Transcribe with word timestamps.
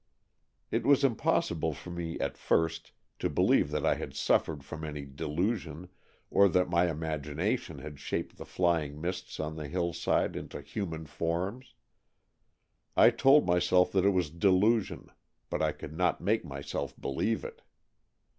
It 0.71 0.83
was 0.83 1.03
impossible 1.03 1.73
for 1.75 1.91
me 1.91 2.19
at 2.19 2.35
first 2.35 2.91
to 3.19 3.29
believe 3.29 3.69
that 3.69 3.85
I 3.85 3.93
had 3.93 4.15
suffered 4.15 4.63
from 4.65 4.83
any 4.83 5.05
delusion, 5.05 5.89
or 6.31 6.49
that 6.49 6.71
my 6.71 6.89
imagination 6.89 7.77
had 7.77 7.99
shaped 7.99 8.37
the 8.37 8.45
flying 8.47 8.99
mists 8.99 9.39
on 9.39 9.57
the 9.57 9.67
hill 9.67 9.93
side 9.93 10.35
into 10.35 10.59
human 10.59 11.05
forms. 11.05 11.75
I 12.97 13.11
told 13.11 13.45
myself 13.45 13.91
that 13.91 14.03
it 14.03 14.09
was 14.09 14.31
delusion, 14.31 15.11
but 15.51 15.61
I 15.61 15.71
could 15.71 15.95
not 15.95 16.19
make 16.19 16.43
myself 16.43 16.99
believe 16.99 17.43
it. 17.45 17.61